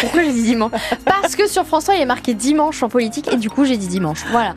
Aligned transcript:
Pourquoi 0.00 0.22
j'ai 0.22 0.32
dit 0.32 0.42
dimanche? 0.42 0.72
Parce 1.04 1.36
que 1.36 1.48
sur 1.48 1.64
François, 1.64 1.94
il 1.94 2.02
est 2.02 2.06
marqué 2.06 2.34
dimanche 2.34 2.82
en 2.82 2.88
politique 2.88 3.32
et 3.32 3.36
du 3.36 3.50
coup, 3.50 3.64
j'ai 3.64 3.76
dit 3.76 3.88
dimanche. 3.88 4.24
Voilà. 4.30 4.54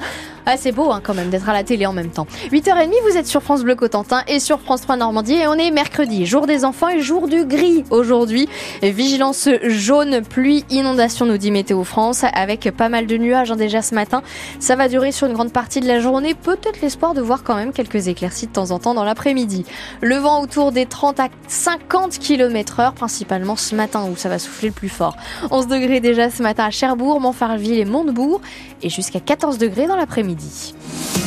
Ah, 0.47 0.57
c'est 0.57 0.71
beau 0.71 0.91
hein, 0.91 1.01
quand 1.03 1.15
même 1.15 1.31
d'être 1.31 1.49
à 1.49 1.53
la 1.53 1.63
télé 1.63 1.87
en 1.87 1.93
même 1.93 2.11
temps. 2.11 2.27
8h30, 2.51 2.91
vous 3.09 3.17
êtes 3.17 3.25
sur 3.25 3.41
France 3.41 3.63
Bleu 3.63 3.73
Cotentin 3.73 4.21
et 4.27 4.39
sur 4.39 4.59
France 4.59 4.81
3 4.81 4.97
Normandie 4.97 5.33
et 5.33 5.47
on 5.47 5.55
est 5.55 5.71
mercredi, 5.71 6.27
jour 6.27 6.45
des 6.45 6.65
enfants 6.65 6.89
et 6.89 7.01
jour 7.01 7.27
du 7.27 7.45
gris 7.45 7.83
aujourd'hui. 7.89 8.47
Vigilance 8.83 9.49
jaune, 9.63 10.21
pluie, 10.21 10.63
inondation 10.69 11.25
nous 11.25 11.39
dit 11.39 11.49
Météo 11.49 11.83
France 11.83 12.25
avec 12.35 12.69
pas 12.77 12.89
mal 12.89 13.07
de 13.07 13.17
nuages 13.17 13.49
hein, 13.49 13.55
déjà 13.55 13.81
ce 13.81 13.95
matin. 13.95 14.21
Ça 14.59 14.75
va 14.75 14.87
durer 14.87 15.11
sur 15.11 15.25
une 15.25 15.33
grande 15.33 15.51
partie 15.51 15.79
de 15.79 15.87
la 15.87 15.99
journée, 15.99 16.35
peut-être 16.35 16.79
l'espoir 16.79 17.15
de 17.15 17.21
voir 17.21 17.41
quand 17.41 17.55
même 17.55 17.73
quelques 17.73 18.07
éclaircies 18.07 18.45
de 18.45 18.51
temps 18.51 18.69
en 18.69 18.77
temps 18.77 18.93
dans 18.93 19.03
l'après-midi. 19.03 19.65
Le 20.01 20.17
vent 20.17 20.43
autour 20.43 20.71
des 20.71 20.85
30 20.85 21.21
à 21.21 21.29
50 21.47 22.19
km 22.19 22.81
heure, 22.81 22.93
principalement 22.93 23.55
ce 23.55 23.73
matin 23.73 24.07
où 24.11 24.15
ça 24.15 24.29
va 24.29 24.37
souffler 24.37 24.67
le 24.67 24.75
plus 24.75 24.89
fort. 24.89 25.17
11 25.49 25.65
degrés 25.65 26.01
déjà 26.01 26.29
ce 26.29 26.43
matin 26.43 26.65
à 26.65 26.69
Cherbourg, 26.69 27.19
Montfarville 27.19 27.79
et 27.79 27.85
Montebourg 27.85 28.41
et 28.83 28.89
jusqu'à 28.89 29.19
14 29.19 29.57
degrés 29.57 29.87
dans 29.87 29.95
l'après-midi 29.95 30.34
midi. 30.35 31.24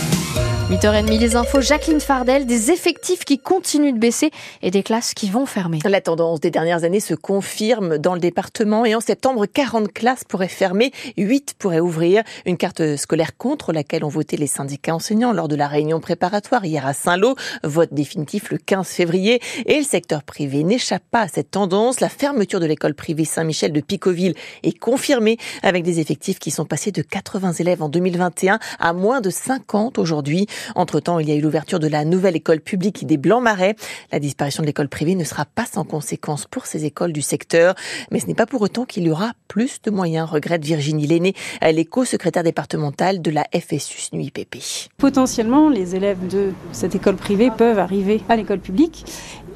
8h30, 0.71 1.19
les 1.19 1.35
infos. 1.35 1.63
Jacqueline 1.63 1.99
Fardel, 1.99 2.45
des 2.45 2.71
effectifs 2.71 3.25
qui 3.25 3.39
continuent 3.39 3.95
de 3.95 3.99
baisser 3.99 4.31
et 4.61 4.71
des 4.71 4.83
classes 4.83 5.15
qui 5.15 5.31
vont 5.31 5.47
fermer. 5.47 5.79
La 5.87 6.03
tendance 6.03 6.41
des 6.41 6.51
dernières 6.51 6.85
années 6.85 7.01
se 7.01 7.15
confirme 7.15 7.97
dans 7.97 8.13
le 8.13 8.21
département 8.21 8.85
et 8.85 8.95
en 8.95 9.01
septembre, 9.01 9.47
40 9.47 9.91
classes 9.91 10.25
pourraient 10.25 10.47
fermer, 10.47 10.93
8 11.17 11.55
pourraient 11.59 11.81
ouvrir. 11.81 12.23
Une 12.45 12.59
carte 12.59 12.97
scolaire 12.97 13.35
contre 13.39 13.73
laquelle 13.73 14.05
ont 14.05 14.11
voté 14.11 14.37
les 14.37 14.47
syndicats 14.47 14.95
enseignants 14.95 15.33
lors 15.33 15.49
de 15.49 15.57
la 15.57 15.69
réunion 15.69 16.01
préparatoire 16.01 16.67
hier 16.67 16.87
à 16.87 16.93
Saint-Lô. 16.93 17.35
Vote 17.65 17.95
définitif 17.95 18.51
le 18.51 18.59
15 18.59 18.87
février 18.89 19.41
et 19.65 19.79
le 19.79 19.85
secteur 19.85 20.23
privé 20.23 20.65
n'échappe 20.65 21.05
pas 21.11 21.23
à 21.23 21.29
cette 21.29 21.51
tendance. 21.51 22.01
La 22.01 22.11
fermeture 22.11 22.61
de 22.61 22.67
l'école 22.67 22.93
privée 22.93 23.25
Saint-Michel 23.25 23.73
de 23.73 23.81
Picoville 23.81 24.35
est 24.63 24.79
confirmée 24.79 25.39
avec 25.63 25.83
des 25.83 25.99
effectifs 25.99 26.39
qui 26.39 26.51
sont 26.51 26.67
passés 26.67 26.93
de 26.93 27.01
80 27.01 27.53
élèves 27.55 27.83
en 27.83 27.89
2021 27.89 28.59
à 28.79 28.93
moins 28.93 29.23
de 29.23 29.31
50 29.31 29.97
aujourd'hui. 29.97 30.47
Entre-temps, 30.75 31.19
il 31.19 31.29
y 31.29 31.33
a 31.33 31.35
eu 31.35 31.41
l'ouverture 31.41 31.79
de 31.79 31.89
la 31.89 32.05
nouvelle 32.05 32.37
école 32.37 32.61
publique 32.61 33.07
des 33.07 33.17
Blancs-Marais. 33.17 33.77
La 34.13 34.19
disparition 34.19 34.63
de 34.63 34.67
l'école 34.67 34.89
privée 34.89 35.15
ne 35.15 35.25
sera 35.25 35.45
pas 35.45 35.67
sans 35.67 35.85
conséquence 35.85 36.47
pour 36.47 36.67
ces 36.67 36.85
écoles 36.85 37.13
du 37.13 37.23
secteur, 37.23 37.75
mais 38.11 38.21
ce 38.21 38.27
n'est 38.27 38.35
pas 38.35 38.47
pour 38.47 38.63
autant 38.63 38.85
qu'il 38.85 39.05
y 39.05 39.11
aura 39.11 39.33
plus 39.49 39.81
de 39.83 39.91
moyens, 39.91 40.29
regrette 40.29 40.65
Virginie 40.65 41.07
Lenné, 41.07 41.35
l'éco-secrétaire 41.63 42.43
départementale 42.43 43.23
de 43.23 43.31
la 43.31 43.47
FSU 43.55 44.09
NUIPP. 44.13 44.57
Potentiellement, 44.97 45.69
les 45.69 45.95
élèves 45.95 46.27
de 46.29 46.53
cette 46.73 46.95
école 46.95 47.17
privée 47.17 47.51
peuvent 47.57 47.79
arriver 47.79 48.21
à 48.29 48.37
l'école 48.37 48.61
publique 48.61 49.05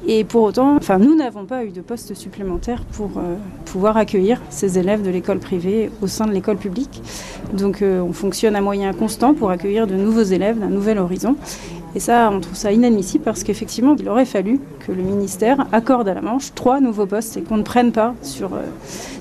et 0.05 0.25
pour 0.25 0.43
autant, 0.43 0.75
enfin, 0.75 0.97
nous 0.97 1.15
n'avons 1.15 1.45
pas 1.45 1.63
eu 1.63 1.69
de 1.69 1.79
poste 1.81 2.13
supplémentaire 2.13 2.83
pour 2.91 3.11
euh, 3.17 3.35
pouvoir 3.65 3.95
accueillir 3.95 4.41
ces 4.49 4.77
élèves 4.77 5.01
de 5.01 5.09
l'école 5.09 5.39
privée 5.39 5.89
au 6.01 6.07
sein 6.07 6.27
de 6.27 6.33
l'école 6.33 6.57
publique. 6.57 7.01
Donc 7.53 7.81
euh, 7.81 8.01
on 8.01 8.11
fonctionne 8.11 8.55
à 8.55 8.61
moyens 8.61 8.95
constants 8.97 9.33
pour 9.33 9.49
accueillir 9.49 9.87
de 9.87 9.95
nouveaux 9.95 10.23
élèves 10.23 10.59
d'un 10.59 10.67
nouvel 10.67 10.97
horizon. 10.97 11.37
Et 11.95 11.99
ça, 11.99 12.29
on 12.33 12.41
trouve 12.41 12.55
ça 12.55 12.71
inadmissible 12.71 13.23
parce 13.23 13.43
qu'effectivement, 13.43 13.95
il 13.97 14.09
aurait 14.09 14.25
fallu 14.25 14.59
que 14.85 14.91
le 14.91 15.03
ministère 15.03 15.67
accorde 15.71 16.09
à 16.09 16.13
la 16.13 16.21
Manche 16.21 16.53
trois 16.53 16.81
nouveaux 16.81 17.05
postes 17.05 17.37
et 17.37 17.41
qu'on 17.41 17.57
ne 17.57 17.63
prenne 17.63 17.91
pas 17.91 18.13
sur 18.21 18.55
euh, 18.55 18.61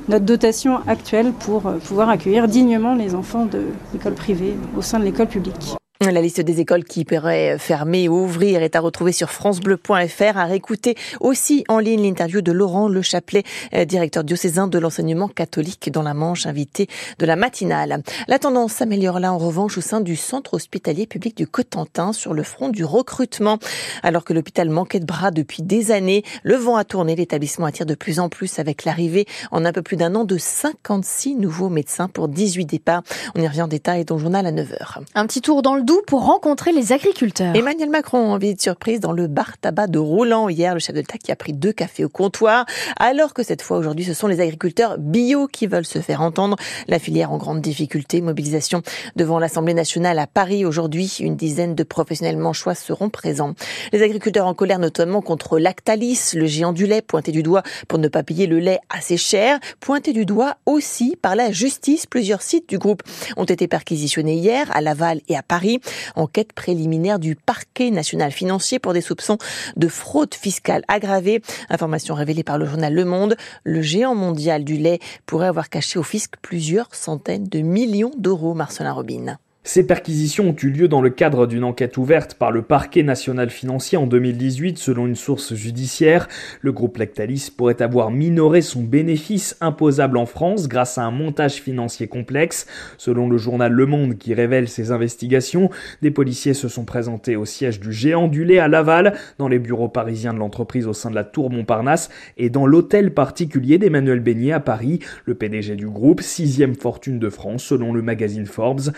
notre 0.08 0.24
dotation 0.24 0.78
actuelle 0.88 1.32
pour 1.32 1.62
pouvoir 1.84 2.08
accueillir 2.08 2.48
dignement 2.48 2.94
les 2.94 3.14
enfants 3.14 3.46
de 3.46 3.66
l'école 3.92 4.14
privée 4.14 4.54
au 4.76 4.82
sein 4.82 4.98
de 4.98 5.04
l'école 5.04 5.28
publique. 5.28 5.76
La 6.10 6.20
liste 6.20 6.40
des 6.40 6.58
écoles 6.58 6.82
qui 6.82 7.04
pourraient 7.04 7.58
fermer 7.58 8.08
ou 8.08 8.24
ouvrir 8.24 8.62
est 8.62 8.74
à 8.74 8.80
retrouver 8.80 9.12
sur 9.12 9.30
francebleu.fr. 9.30 10.36
À 10.36 10.46
réécouter 10.46 10.96
aussi 11.20 11.64
en 11.68 11.78
ligne 11.78 12.02
l'interview 12.02 12.40
de 12.40 12.50
Laurent 12.50 12.88
Le 12.88 13.02
Chapelet, 13.02 13.44
euh, 13.72 13.84
directeur 13.84 14.24
diocésain 14.24 14.66
de 14.66 14.78
l'enseignement 14.78 15.28
catholique 15.28 15.92
dans 15.92 16.02
la 16.02 16.12
Manche, 16.12 16.46
invité 16.46 16.88
de 17.18 17.26
la 17.26 17.36
matinale. 17.36 18.02
La 18.26 18.40
tendance 18.40 18.72
s'améliore 18.72 19.20
là 19.20 19.32
en 19.32 19.38
revanche 19.38 19.78
au 19.78 19.80
sein 19.80 20.00
du 20.00 20.16
centre 20.16 20.54
hospitalier 20.54 21.06
public 21.06 21.36
du 21.36 21.46
Cotentin 21.46 22.12
sur 22.12 22.34
le 22.34 22.42
front 22.42 22.68
du 22.68 22.84
recrutement. 22.84 23.58
Alors 24.02 24.24
que 24.24 24.32
l'hôpital 24.32 24.70
manquait 24.70 25.00
de 25.00 25.06
bras 25.06 25.30
depuis 25.30 25.62
des 25.62 25.92
années, 25.92 26.24
le 26.42 26.56
vent 26.56 26.76
a 26.76 26.84
tourné. 26.84 27.14
L'établissement 27.14 27.66
attire 27.66 27.86
de 27.86 27.94
plus 27.94 28.18
en 28.18 28.28
plus 28.28 28.58
avec 28.58 28.84
l'arrivée 28.84 29.26
en 29.52 29.64
un 29.64 29.72
peu 29.72 29.82
plus 29.82 29.96
d'un 29.96 30.16
an 30.16 30.24
de 30.24 30.36
56 30.36 31.36
nouveaux 31.36 31.68
médecins 31.68 32.08
pour 32.08 32.26
18 32.28 32.64
départs. 32.64 33.02
On 33.36 33.40
y 33.40 33.46
revient 33.46 33.62
en 33.62 33.68
détail 33.68 34.04
dans 34.04 34.16
le 34.16 34.20
journal 34.20 34.46
à 34.46 34.52
9h. 34.52 34.98
Un 35.14 35.26
petit 35.26 35.42
tour 35.42 35.62
dans 35.62 35.76
le 35.76 35.82
pour 36.06 36.24
rencontrer 36.24 36.72
les 36.72 36.92
agriculteurs. 36.92 37.54
Emmanuel 37.54 37.90
Macron 37.90 38.32
en 38.32 38.38
visite 38.38 38.62
surprise 38.62 39.00
dans 39.00 39.12
le 39.12 39.26
bar 39.26 39.58
tabac 39.58 39.88
de 39.88 39.98
Roland 39.98 40.48
hier, 40.48 40.74
le 40.74 40.80
chef 40.80 40.94
de 40.94 41.00
l'État 41.00 41.18
qui 41.18 41.32
a 41.32 41.36
pris 41.36 41.52
deux 41.52 41.72
cafés 41.72 42.04
au 42.04 42.08
comptoir, 42.08 42.66
alors 42.98 43.34
que 43.34 43.42
cette 43.42 43.62
fois 43.62 43.78
aujourd'hui 43.78 44.04
ce 44.04 44.14
sont 44.14 44.26
les 44.26 44.40
agriculteurs 44.40 44.98
bio 44.98 45.46
qui 45.46 45.66
veulent 45.66 45.84
se 45.84 46.00
faire 46.00 46.20
entendre. 46.20 46.56
La 46.88 46.98
filière 46.98 47.32
en 47.32 47.36
grande 47.36 47.60
difficulté, 47.60 48.20
mobilisation 48.20 48.82
devant 49.16 49.38
l'Assemblée 49.38 49.74
nationale 49.74 50.18
à 50.18 50.26
Paris 50.26 50.64
aujourd'hui, 50.64 51.16
une 51.20 51.36
dizaine 51.36 51.74
de 51.74 51.82
professionnels 51.82 52.36
manchois 52.36 52.74
seront 52.74 53.10
présents. 53.10 53.54
Les 53.92 54.02
agriculteurs 54.02 54.46
en 54.46 54.54
colère 54.54 54.78
notamment 54.78 55.20
contre 55.20 55.58
Lactalis, 55.58 56.32
le 56.34 56.46
géant 56.46 56.72
du 56.72 56.86
lait 56.86 57.02
pointé 57.02 57.32
du 57.32 57.42
doigt 57.42 57.62
pour 57.88 57.98
ne 57.98 58.08
pas 58.08 58.22
payer 58.22 58.46
le 58.46 58.58
lait 58.58 58.80
assez 58.88 59.16
cher, 59.16 59.58
pointé 59.80 60.12
du 60.12 60.24
doigt 60.24 60.56
aussi 60.66 61.16
par 61.20 61.36
la 61.36 61.52
justice. 61.52 62.06
Plusieurs 62.06 62.42
sites 62.42 62.68
du 62.68 62.78
groupe 62.78 63.02
ont 63.36 63.44
été 63.44 63.68
perquisitionnés 63.68 64.34
hier 64.34 64.70
à 64.74 64.80
Laval 64.80 65.20
et 65.28 65.36
à 65.36 65.42
Paris. 65.42 65.80
Enquête 66.16 66.52
préliminaire 66.52 67.18
du 67.18 67.36
parquet 67.36 67.90
national 67.90 68.32
financier 68.32 68.78
pour 68.78 68.92
des 68.92 69.00
soupçons 69.00 69.38
de 69.76 69.88
fraude 69.88 70.34
fiscale 70.34 70.82
aggravée. 70.88 71.42
Information 71.70 72.14
révélée 72.14 72.44
par 72.44 72.58
le 72.58 72.66
journal 72.66 72.92
Le 72.92 73.04
Monde. 73.04 73.36
Le 73.64 73.82
géant 73.82 74.14
mondial 74.14 74.64
du 74.64 74.76
lait 74.76 75.00
pourrait 75.26 75.48
avoir 75.48 75.68
caché 75.68 75.98
au 75.98 76.02
fisc 76.02 76.34
plusieurs 76.42 76.94
centaines 76.94 77.44
de 77.44 77.60
millions 77.60 78.12
d'euros, 78.16 78.54
Marcelin 78.54 78.92
Robin. 78.92 79.38
Ces 79.64 79.86
perquisitions 79.86 80.48
ont 80.48 80.56
eu 80.60 80.70
lieu 80.70 80.88
dans 80.88 81.00
le 81.00 81.08
cadre 81.08 81.46
d'une 81.46 81.62
enquête 81.62 81.96
ouverte 81.96 82.34
par 82.34 82.50
le 82.50 82.62
parquet 82.62 83.04
national 83.04 83.48
financier 83.48 83.96
en 83.96 84.08
2018 84.08 84.76
selon 84.76 85.06
une 85.06 85.14
source 85.14 85.54
judiciaire. 85.54 86.26
Le 86.62 86.72
groupe 86.72 86.96
Lactalis 86.96 87.48
pourrait 87.56 87.80
avoir 87.80 88.10
minoré 88.10 88.60
son 88.60 88.82
bénéfice 88.82 89.56
imposable 89.60 90.16
en 90.16 90.26
France 90.26 90.66
grâce 90.66 90.98
à 90.98 91.04
un 91.04 91.12
montage 91.12 91.62
financier 91.62 92.08
complexe. 92.08 92.66
Selon 92.98 93.28
le 93.28 93.38
journal 93.38 93.70
Le 93.70 93.86
Monde 93.86 94.18
qui 94.18 94.34
révèle 94.34 94.68
ces 94.68 94.90
investigations, 94.90 95.70
des 96.02 96.10
policiers 96.10 96.54
se 96.54 96.66
sont 96.66 96.84
présentés 96.84 97.36
au 97.36 97.44
siège 97.44 97.78
du 97.78 97.92
géant 97.92 98.26
du 98.26 98.44
lait 98.44 98.58
à 98.58 98.66
Laval, 98.66 99.14
dans 99.38 99.46
les 99.46 99.60
bureaux 99.60 99.88
parisiens 99.88 100.34
de 100.34 100.40
l'entreprise 100.40 100.88
au 100.88 100.92
sein 100.92 101.08
de 101.08 101.14
la 101.14 101.22
Tour 101.22 101.50
Montparnasse 101.50 102.10
et 102.36 102.50
dans 102.50 102.66
l'hôtel 102.66 103.14
particulier 103.14 103.78
d'Emmanuel 103.78 104.18
Beignet 104.18 104.50
à 104.50 104.60
Paris, 104.60 104.98
le 105.24 105.36
PDG 105.36 105.76
du 105.76 105.86
groupe, 105.86 106.20
sixième 106.20 106.74
fortune 106.74 107.20
de 107.20 107.30
France 107.30 107.62
selon 107.62 107.92
le 107.92 108.02
magazine 108.02 108.46
Forbes. 108.46 108.90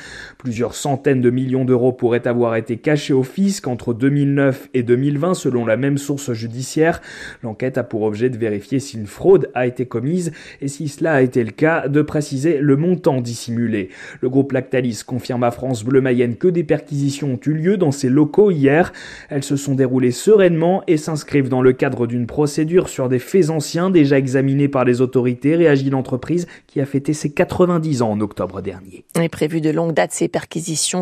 Plusieurs 0.54 0.76
centaines 0.76 1.20
de 1.20 1.31
millions 1.31 1.65
d'euros 1.65 1.91
pourraient 1.91 2.28
avoir 2.28 2.54
été 2.54 2.76
cachés 2.76 3.12
au 3.12 3.25
fisc 3.25 3.66
entre 3.66 3.92
2009 3.92 4.69
et 4.72 4.84
2020 4.84 5.34
selon 5.34 5.66
la 5.66 5.76
même 5.76 5.98
source 5.98 6.32
judiciaire. 6.32 7.03
L'enquête 7.42 7.76
a 7.76 7.82
pour 7.82 8.03
objet 8.03 8.31
de 8.31 8.38
vérifier 8.38 8.78
si 8.78 8.97
une 8.97 9.09
fraude 9.09 9.50
a 9.54 9.66
été 9.66 9.87
commise 9.87 10.31
et 10.60 10.69
si 10.69 10.87
cela 10.87 11.15
a 11.15 11.22
été 11.22 11.42
le 11.42 11.50
cas, 11.50 11.88
de 11.88 12.03
préciser 12.03 12.59
le 12.60 12.76
montant 12.76 13.20
dissimulé. 13.20 13.88
Le 14.20 14.28
groupe 14.28 14.53
Lactalis 14.53 15.00
confirme 15.04 15.42
à 15.42 15.50
France 15.50 15.82
Bleu 15.82 16.00
Mayenne 16.00 16.37
que 16.37 16.47
des 16.47 16.62
perquisitions 16.62 17.32
ont 17.32 17.41
eu 17.44 17.54
lieu 17.54 17.76
dans 17.76 17.91
ses 17.91 18.09
locaux 18.09 18.53
hier. 18.53 18.92
Elles 19.31 19.42
se 19.42 19.56
sont 19.56 19.75
déroulées 19.75 20.12
sereinement 20.12 20.84
et 20.86 20.98
s'inscrivent 20.98 21.48
dans 21.48 21.62
le 21.62 21.72
cadre 21.72 22.06
d'une 22.06 22.28
procédure 22.28 22.88
sur 22.88 23.09
des 23.09 23.19
faits 23.19 23.50
anciens 23.50 23.91
déjà 23.91 24.19
examinés 24.19 24.69
par 24.69 24.84
les 24.84 25.00
autorités, 25.00 25.56
réagit 25.56 25.91
l'entreprise 25.91 26.47
qui 26.69 26.81
a 26.81 26.86
fêté 26.86 27.12
ses 27.12 27.32
90 27.32 28.03
ans 28.03 28.12
en 28.12 28.21
octobre 28.21 28.62
dernier. 28.62 29.04
est 29.21 29.28
prévu 29.28 29.60
de 29.60 29.71
longue 29.71 29.94
date 29.94 30.12
ces 30.12 30.28
perquisitions 30.28 30.44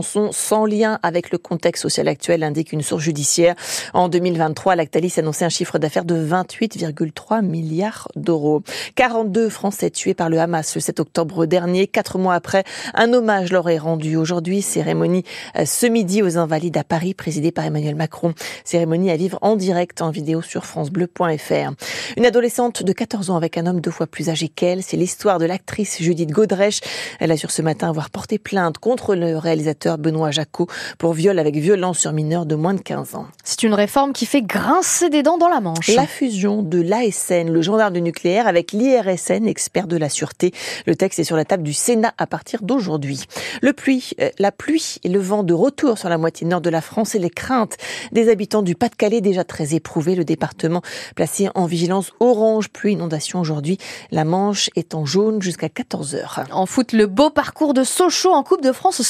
sont 0.02 0.32
sans 0.32 0.66
lien 0.66 0.98
avec 1.02 1.30
le 1.30 1.38
contexte 1.38 1.82
social 1.82 2.08
actuel, 2.08 2.42
indique 2.42 2.72
une 2.72 2.82
source 2.82 3.02
judiciaire. 3.02 3.54
En 3.94 4.08
2023, 4.08 4.76
Lactalis 4.76 5.14
annonçait 5.18 5.44
un 5.44 5.50
chiffre 5.50 5.78
d'affaires 5.78 6.04
de 6.04 6.14
28,3 6.14 7.42
milliards 7.44 8.08
d'euros. 8.16 8.62
42 8.96 9.48
Français 9.48 9.90
tués 9.90 10.14
par 10.14 10.28
le 10.28 10.38
Hamas 10.38 10.74
le 10.74 10.80
7 10.80 11.00
octobre 11.00 11.46
dernier. 11.46 11.86
Quatre 11.86 12.18
mois 12.18 12.34
après, 12.34 12.64
un 12.94 13.12
hommage 13.12 13.52
leur 13.52 13.68
est 13.68 13.78
rendu 13.78 14.16
aujourd'hui. 14.16 14.62
Cérémonie 14.62 15.24
euh, 15.56 15.64
ce 15.64 15.86
midi 15.86 16.22
aux 16.22 16.38
Invalides 16.38 16.76
à 16.76 16.84
Paris, 16.84 17.14
présidée 17.14 17.52
par 17.52 17.64
Emmanuel 17.64 17.94
Macron. 17.94 18.34
Cérémonie 18.64 19.10
à 19.10 19.16
vivre 19.16 19.38
en 19.42 19.56
direct 19.56 20.02
en 20.02 20.10
vidéo 20.10 20.42
sur 20.42 20.64
francebleu.fr. 20.64 21.72
Une 22.16 22.26
adolescente 22.26 22.82
de 22.82 22.92
14 22.92 23.30
ans 23.30 23.36
avec 23.36 23.58
un 23.58 23.66
homme 23.66 23.80
deux 23.80 23.90
fois 23.90 24.06
plus 24.06 24.28
âgé 24.28 24.48
qu'elle. 24.48 24.82
C'est 24.82 24.96
l'histoire 24.96 25.38
de 25.38 25.44
l'actrice 25.44 25.98
Judith 26.00 26.30
Godrèche. 26.30 26.80
Elle 27.20 27.32
assure 27.32 27.50
ce 27.50 27.62
matin 27.62 27.88
avoir 27.88 28.10
porté 28.10 28.38
plainte 28.38 28.78
contre 28.78 29.14
le 29.14 29.31
le 29.32 29.38
réalisateur 29.38 29.98
Benoît 29.98 30.30
Jacot 30.30 30.66
pour 30.98 31.14
viol 31.14 31.38
avec 31.38 31.56
violence 31.56 31.98
sur 31.98 32.12
mineur 32.12 32.46
de 32.46 32.54
moins 32.54 32.74
de 32.74 32.80
15 32.80 33.14
ans. 33.14 33.26
C'est 33.44 33.62
une 33.62 33.74
réforme 33.74 34.12
qui 34.12 34.26
fait 34.26 34.42
grincer 34.42 35.08
des 35.08 35.22
dents 35.22 35.38
dans 35.38 35.48
la 35.48 35.60
Manche. 35.60 35.88
La 35.88 36.06
fusion 36.06 36.62
de 36.62 36.80
l'ASN, 36.80 37.50
le 37.50 37.62
gendarme 37.62 37.94
du 37.94 38.02
nucléaire, 38.02 38.46
avec 38.46 38.72
l'IRSN, 38.72 39.46
expert 39.46 39.86
de 39.86 39.96
la 39.96 40.08
sûreté. 40.08 40.52
Le 40.86 40.96
texte 40.96 41.18
est 41.18 41.24
sur 41.24 41.36
la 41.36 41.44
table 41.44 41.62
du 41.62 41.72
Sénat 41.72 42.12
à 42.18 42.26
partir 42.26 42.62
d'aujourd'hui. 42.62 43.24
Le 43.62 43.72
pluie, 43.72 44.10
euh, 44.20 44.30
la 44.38 44.52
pluie 44.52 44.96
et 45.02 45.08
le 45.08 45.18
vent 45.18 45.44
de 45.44 45.54
retour 45.54 45.98
sur 45.98 46.08
la 46.08 46.18
moitié 46.18 46.46
nord 46.46 46.60
de 46.60 46.70
la 46.70 46.80
France 46.80 47.14
et 47.14 47.18
les 47.18 47.30
craintes 47.30 47.76
des 48.12 48.28
habitants 48.28 48.62
du 48.62 48.74
Pas-de-Calais 48.74 49.20
déjà 49.20 49.44
très 49.44 49.74
éprouvés. 49.74 50.14
Le 50.14 50.24
département 50.24 50.82
placé 51.16 51.48
en 51.54 51.64
vigilance 51.64 52.12
orange, 52.20 52.68
pluie, 52.68 52.92
inondation 52.92 53.40
aujourd'hui. 53.40 53.78
La 54.10 54.24
Manche 54.24 54.68
est 54.76 54.94
en 54.94 55.06
jaune 55.06 55.40
jusqu'à 55.40 55.70
14 55.70 56.14
heures. 56.16 56.44
En 56.52 56.66
foot, 56.66 56.92
le 56.92 57.06
beau 57.06 57.30
parcours 57.30 57.72
de 57.72 57.82
Sochaux 57.82 58.32
en 58.32 58.42
Coupe 58.42 58.62
de 58.62 58.72
France 58.72 59.00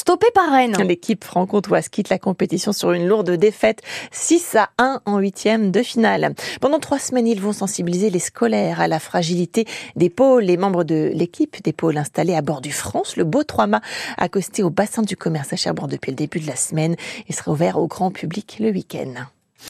L'équipe 0.83 1.23
franc-comtoise 1.23 1.89
quitte 1.89 2.09
la 2.09 2.19
compétition 2.19 2.73
sur 2.73 2.91
une 2.91 3.07
lourde 3.07 3.31
défaite 3.31 3.81
6 4.11 4.55
à 4.55 4.69
1 4.77 5.01
en 5.05 5.17
huitième 5.17 5.71
de 5.71 5.81
finale. 5.81 6.33
Pendant 6.61 6.79
trois 6.79 6.99
semaines, 6.99 7.27
ils 7.27 7.41
vont 7.41 7.53
sensibiliser 7.53 8.09
les 8.09 8.19
scolaires 8.19 8.79
à 8.79 8.87
la 8.87 8.99
fragilité 8.99 9.65
des 9.95 10.09
pôles. 10.09 10.43
Les 10.43 10.57
membres 10.57 10.83
de 10.83 11.11
l'équipe 11.13 11.63
des 11.63 11.73
pôles 11.73 11.97
installés 11.97 12.35
à 12.35 12.41
bord 12.41 12.61
du 12.61 12.71
France, 12.71 13.17
le 13.17 13.23
beau 13.23 13.43
trois-mâts, 13.43 13.81
accosté 14.17 14.63
au 14.63 14.69
bassin 14.69 15.01
du 15.01 15.15
commerce 15.15 15.53
à 15.53 15.55
Cherbourg 15.55 15.87
depuis 15.87 16.11
le 16.11 16.15
début 16.15 16.39
de 16.39 16.47
la 16.47 16.55
semaine 16.55 16.95
et 17.27 17.33
sera 17.33 17.51
ouvert 17.51 17.77
au 17.77 17.87
grand 17.87 18.11
public 18.11 18.57
le 18.59 18.69
week-end. 18.69 19.13